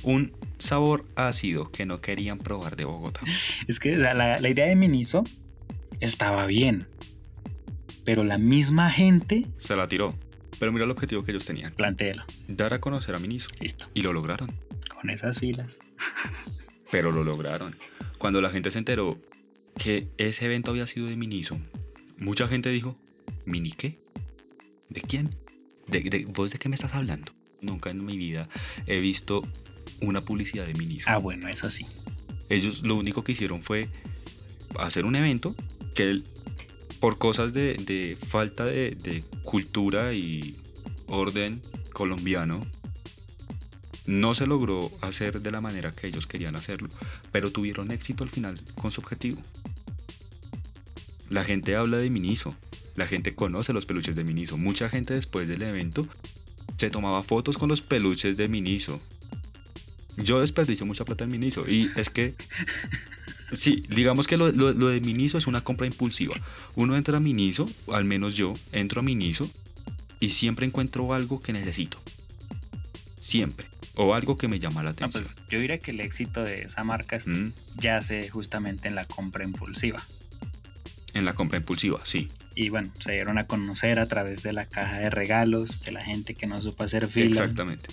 [0.04, 3.22] un sabor ácido que no querían probar de Bogotá.
[3.68, 5.24] Es que la, la- la idea de Miniso
[6.00, 6.88] estaba bien.
[8.06, 10.14] Pero la misma gente, Se la tiró.
[10.60, 11.74] Pero mira el objetivo que ellos tenían.
[11.74, 12.24] plantéelo.
[12.48, 13.48] Dar a conocer a Miniso.
[13.60, 13.88] Listo.
[13.94, 14.50] Y lo lograron.
[15.00, 15.78] Con esas filas.
[16.92, 17.76] Pero lo lograron.
[18.18, 19.18] Cuando la gente se enteró
[19.78, 21.58] que ese evento había sido de Miniso,
[22.20, 22.96] mucha gente dijo,
[23.46, 23.96] ¿Mini qué?
[24.90, 25.30] ¿De quién?
[25.88, 27.32] ¿De, de- ¿Vos de qué me estás hablando?
[27.62, 28.48] Nunca en mi vida
[28.88, 29.42] he visto
[30.02, 31.06] una publicidad de Miniso.
[31.08, 31.86] Ah, bueno, eso sí.
[32.50, 33.88] Ellos lo único que hicieron fue
[34.80, 35.56] hacer un evento
[35.96, 36.24] que él,
[37.02, 40.56] por cosas de, de falta de, de cultura y
[41.08, 41.60] orden
[41.92, 42.62] colombiano,
[44.06, 46.90] no se logró hacer de la manera que ellos querían hacerlo,
[47.32, 49.42] pero tuvieron éxito al final con su objetivo.
[51.30, 52.56] La gente habla de Miniso,
[52.96, 54.58] la gente conoce los peluches de Miniso.
[54.58, 56.08] Mucha gente después del evento
[56.78, 59.00] se tomaba fotos con los peluches de Miniso.
[60.18, 62.34] Yo desperdicio mucha plata en Miniso y es que
[63.54, 66.36] Sí, digamos que lo, lo- lo de Miniso es una compra impulsiva.
[66.76, 69.50] Uno entra a Miniso, al menos yo entro a Miniso
[70.20, 71.98] y siempre encuentro algo que necesito.
[73.18, 73.66] siempre.
[73.96, 75.24] O algo que me llama la No, atención.
[75.24, 79.06] pues yo diría que el éxito de esa marca es- Mm, yace justamente en la
[79.06, 80.02] compra impulsiva.
[81.14, 82.30] en la compra impulsiva, sí.
[82.56, 86.04] Y bueno, se dieron a conocer a través de la caja de regalos, de la
[86.04, 87.28] gente que no supo hacer fila.
[87.28, 87.90] Exactamente.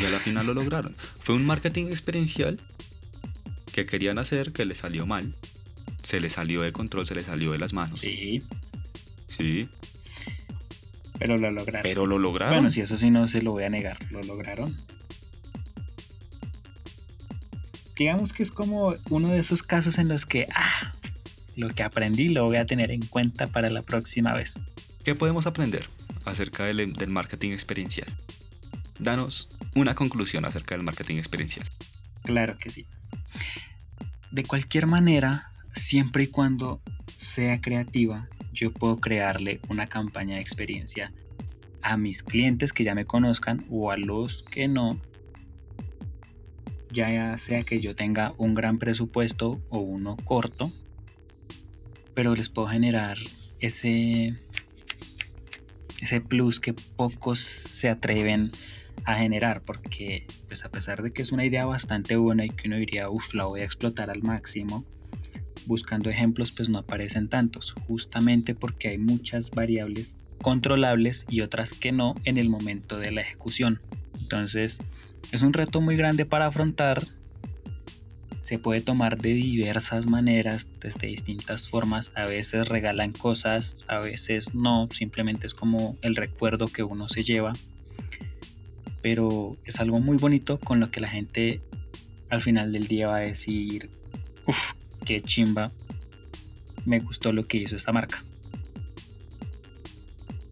[0.00, 0.94] Y a la final lo lograron.
[1.22, 2.60] Fue un marketing experiencial
[3.74, 5.34] que querían hacer, que les salió mal.
[6.04, 7.98] Se les salió de control, se les salió de las manos.
[8.00, 8.40] Sí,
[9.36, 9.68] Sí,
[11.18, 11.82] pero lo lograron.
[11.82, 12.54] pero lo lograron.
[12.54, 14.72] Bueno, si eso sí no se lo voy a negar, lo lograron.
[17.96, 20.92] Digamos que es como uno de esos casos en los que, ah,
[21.56, 24.54] lo que aprendí lo voy a tener en cuenta para la próxima vez.
[25.04, 25.88] ¿Qué podemos aprender
[26.24, 28.06] acerca del, del marketing experiencial?
[29.00, 31.68] Danos una conclusión acerca del marketing experiencial.
[32.22, 32.86] Claro que sí.
[34.34, 35.44] De cualquier manera,
[35.76, 36.80] siempre y cuando
[37.18, 41.12] sea creativa, yo puedo crearle una campaña de experiencia
[41.82, 44.90] a mis clientes que ya me conozcan o a los que no.
[46.90, 50.72] Ya sea que yo tenga un gran presupuesto o uno corto,
[52.16, 53.16] pero les puedo generar
[53.60, 54.34] ese
[56.00, 58.50] ese plus que pocos se atreven
[59.04, 62.68] a generar porque pues a pesar de que es una idea bastante buena y que
[62.68, 64.84] uno diría uff la voy a explotar al máximo
[65.66, 71.90] buscando ejemplos pues no aparecen tantos justamente porque hay muchas variables controlables y otras que
[71.90, 73.80] no en el momento de la ejecución
[74.20, 74.76] entonces
[75.32, 77.04] es un reto muy grande para afrontar
[78.40, 82.10] se puede tomar de diversas maneras, desde distintas formas.
[82.14, 87.24] A veces regalan cosas, a veces no, simplemente es como el recuerdo que uno se
[87.24, 87.54] lleva.
[89.04, 91.60] Pero es algo muy bonito con lo que la gente
[92.30, 93.90] al final del día va a decir,
[94.46, 94.56] uff,
[95.04, 95.70] qué chimba,
[96.86, 98.24] me gustó lo que hizo esta marca.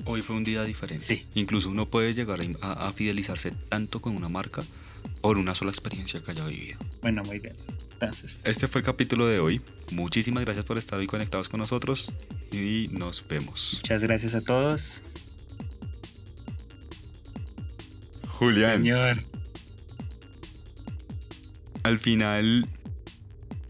[0.04, 1.02] Hoy fue un día diferente.
[1.02, 1.22] Sí.
[1.34, 4.62] Incluso uno puede llegar a, a fidelizarse tanto con una marca
[5.22, 6.78] por una sola experiencia que haya vivido.
[7.00, 7.54] Bueno, muy bien.
[7.94, 9.62] Entonces, Este fue el capítulo de hoy.
[9.92, 12.12] Muchísimas gracias por estar hoy conectados con nosotros
[12.52, 13.78] y nos vemos.
[13.80, 14.82] muchas gracias a todos.
[18.42, 19.22] Julián, Señor,
[21.84, 22.66] al final,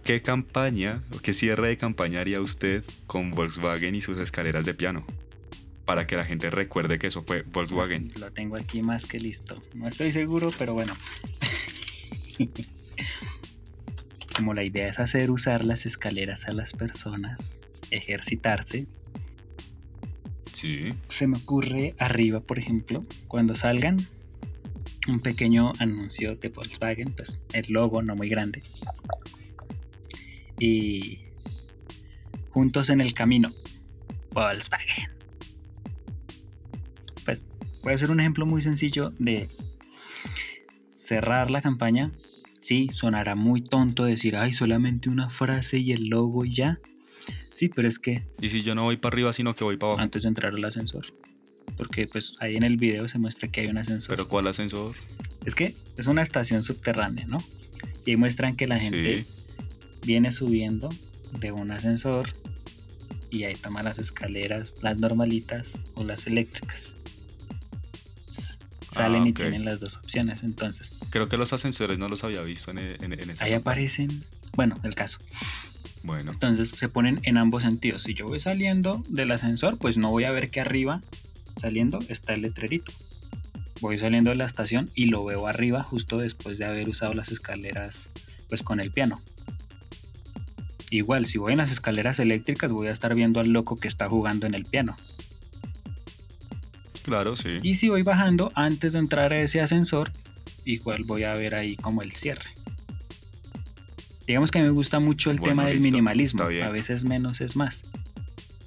[0.03, 4.73] ¿qué campaña o qué cierre de campaña haría usted con Volkswagen y sus escaleras de
[4.73, 5.05] piano?
[5.85, 8.13] Para que la gente recuerde que eso fue Volkswagen.
[8.19, 9.63] lo tengo aquí más que listo.
[9.75, 10.97] No estoy seguro, pero bueno.
[14.35, 17.61] Como la idea es hacer usar las escaleras a las personas,
[17.91, 18.87] ejercitarse,
[20.55, 20.91] Sí.
[21.11, 23.99] se me ocurre arriba, por ejemplo, cuando salgan,
[25.09, 28.63] un pequeño anuncio de Volkswagen, pues el logo no muy grande.
[30.59, 31.21] Y
[32.51, 33.53] juntos en el camino,
[34.33, 35.11] Volkswagen.
[37.25, 37.47] Pues
[37.83, 39.49] puede ser un ejemplo muy sencillo de
[40.91, 42.11] cerrar la campaña.
[42.63, 46.79] Sí, sonará muy tonto decir, ay, solamente una frase y el logo y ya.
[47.55, 49.93] Sí, pero es que Y si yo no voy para arriba, sino que voy para
[49.93, 50.03] abajo.
[50.03, 51.05] antes de entrar al ascensor.
[51.83, 54.11] Porque pues ahí en el video se muestra que hay un ascensor.
[54.11, 54.95] Pero ¿cuál ascensor?
[55.45, 57.43] Es que es una estación subterránea, ¿no?
[58.07, 59.27] Y ahí muestran que la gente Sí.
[60.07, 60.91] viene subiendo
[61.41, 62.33] de un ascensor
[63.33, 66.93] y ahí toma las escaleras, las normalitas o las eléctricas.
[68.93, 70.45] Salen Ah, y tienen las dos opciones.
[70.45, 73.55] Entonces, Creo que los ascensores no los había visto en, e- en, en esa ahí
[73.55, 74.23] aparecen,
[74.55, 75.19] bueno, el caso.
[76.05, 78.05] Bueno, Entonces se ponen en ambos sentidos.
[78.05, 81.01] Si yo voy saliendo del ascensor, pues no voy a ver que arriba,
[81.61, 82.93] saliendo, está el letrerito.
[83.81, 87.31] Voy saliendo de la estación y lo veo arriba justo después de haber usado las
[87.31, 88.09] escaleras
[88.49, 89.21] pues con el piano.
[90.91, 94.09] Igual, si voy en las escaleras eléctricas voy a estar viendo al loco que está
[94.09, 94.95] jugando en el piano.
[97.03, 97.59] claro, sí.
[97.63, 100.13] Y si voy bajando antes de entrar a ese ascensor,
[100.65, 102.49] igual voy a ver ahí como el cierre.
[104.27, 106.45] Digamos que me gusta mucho el Bueno, tema del listo, minimalismo.
[106.45, 107.85] A veces menos es más.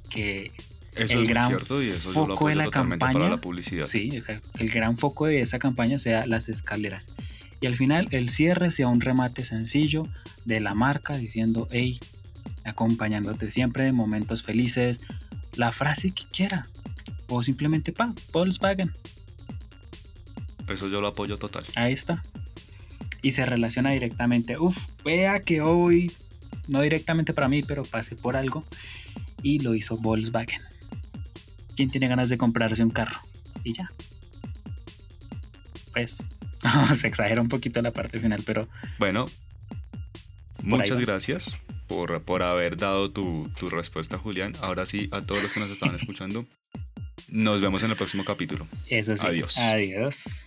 [0.09, 0.51] Que
[0.95, 3.37] Eso el es gran cierto y eso yo lo foco de la campaña, para la
[3.37, 3.85] publicidad.
[3.87, 4.23] Sí,
[4.59, 7.15] el gran foco de esa campaña sea las escaleras.
[7.61, 10.03] Y al final el cierre sea un remate sencillo
[10.45, 11.99] de la marca diciendo, hey,
[12.63, 14.99] acompañándote siempre en momentos felices,
[15.55, 16.65] la frase que quiera.
[17.27, 18.93] O simplemente, pa, Volkswagen.
[20.67, 21.65] Eso yo lo apoyo total.
[21.75, 22.23] Ahí está.
[23.21, 24.57] Y se relaciona directamente.
[24.57, 26.11] Uf, vea que hoy,
[26.67, 28.63] no directamente para mí, pero pasé por algo.
[29.41, 30.61] Y lo hizo Volkswagen.
[31.75, 33.19] ¿Quién tiene ganas de comprarse un carro?
[33.63, 33.89] Y ya.
[35.93, 36.17] Pues,
[36.99, 38.67] se exagera un poquito la parte final, pero
[38.99, 39.25] Bueno,
[40.63, 41.57] muchas gracias
[41.87, 44.53] por, por haber dado tu, tu respuesta, Julián.
[44.61, 46.45] Ahora sí, a todos los que nos estaban escuchando,
[47.29, 48.67] Nos vemos en el próximo capítulo.
[48.87, 49.25] Eso sí.
[49.25, 49.57] Adiós.
[49.57, 50.45] Adiós.